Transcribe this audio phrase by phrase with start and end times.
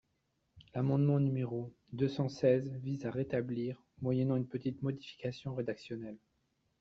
[0.73, 6.17] L’amendement numéro deux cent seize vise à la rétablir, moyennant une petite modification rédactionnelle.